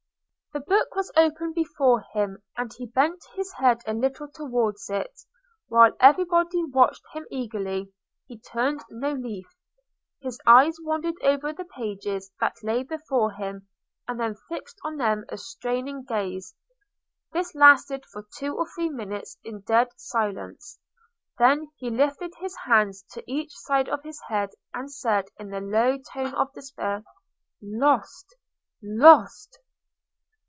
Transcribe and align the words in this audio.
The 0.53 0.59
book 0.59 0.93
was 0.97 1.13
open 1.15 1.53
before 1.53 2.01
him, 2.11 2.39
and 2.57 2.69
he 2.77 2.85
bent 2.85 3.23
his 3.35 3.53
head 3.53 3.77
a 3.87 3.93
little 3.93 4.27
towards 4.27 4.89
it, 4.89 5.21
while 5.69 5.93
everybody 6.01 6.61
watched 6.65 7.03
him 7.13 7.25
eagerly. 7.31 7.93
He 8.27 8.37
turned 8.37 8.81
no 8.89 9.13
leaf. 9.13 9.47
His 10.21 10.37
eyes 10.45 10.75
wandered 10.83 11.15
over 11.23 11.53
the 11.53 11.63
pages 11.63 12.29
that 12.41 12.57
lay 12.63 12.83
before 12.83 13.31
him, 13.31 13.69
and 14.09 14.19
then 14.19 14.35
fixed 14.49 14.77
on 14.83 14.97
them 14.97 15.23
a 15.29 15.37
straining 15.37 16.03
gaze. 16.03 16.53
This 17.31 17.55
lasted 17.55 18.03
for 18.11 18.27
two 18.37 18.53
or 18.53 18.67
three 18.75 18.89
minutes 18.89 19.37
in 19.45 19.61
dead 19.61 19.87
silence. 19.95 20.79
Then 21.39 21.71
he 21.77 21.89
lifted 21.89 22.33
his 22.41 22.57
hands 22.65 23.05
to 23.11 23.23
each 23.25 23.53
side 23.53 23.87
of 23.87 24.03
his 24.03 24.19
head, 24.27 24.49
and 24.73 24.91
said, 24.91 25.29
in 25.39 25.53
a 25.53 25.61
low 25.61 25.97
tone 26.11 26.33
of 26.35 26.51
despair, 26.51 27.03
"Lost, 27.61 28.35
lost!" 28.83 29.57